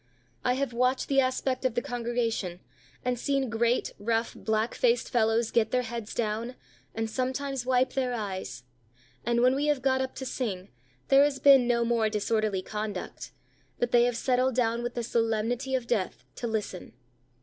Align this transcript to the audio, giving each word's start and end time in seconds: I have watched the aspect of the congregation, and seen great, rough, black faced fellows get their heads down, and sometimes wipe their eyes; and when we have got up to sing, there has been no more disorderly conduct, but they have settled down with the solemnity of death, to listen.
I 0.43 0.53
have 0.53 0.73
watched 0.73 1.09
the 1.09 1.19
aspect 1.19 1.63
of 1.63 1.75
the 1.75 1.81
congregation, 1.83 2.59
and 3.05 3.19
seen 3.19 3.51
great, 3.51 3.93
rough, 3.99 4.33
black 4.33 4.73
faced 4.73 5.11
fellows 5.11 5.51
get 5.51 5.69
their 5.69 5.83
heads 5.83 6.15
down, 6.15 6.55
and 6.95 7.07
sometimes 7.07 7.67
wipe 7.67 7.93
their 7.93 8.11
eyes; 8.11 8.63
and 9.27 9.41
when 9.41 9.53
we 9.53 9.67
have 9.67 9.83
got 9.83 10.01
up 10.01 10.15
to 10.15 10.25
sing, 10.25 10.69
there 11.09 11.23
has 11.23 11.37
been 11.37 11.67
no 11.67 11.85
more 11.85 12.09
disorderly 12.09 12.63
conduct, 12.63 13.31
but 13.77 13.91
they 13.91 14.05
have 14.05 14.17
settled 14.17 14.55
down 14.55 14.81
with 14.81 14.95
the 14.95 15.03
solemnity 15.03 15.75
of 15.75 15.85
death, 15.85 16.25
to 16.37 16.47
listen. 16.47 16.93